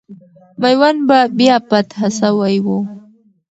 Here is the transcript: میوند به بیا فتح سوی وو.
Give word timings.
میوند 0.61 0.99
به 1.07 1.19
بیا 1.37 1.57
فتح 1.69 1.99
سوی 2.19 2.55
وو. 2.65 2.77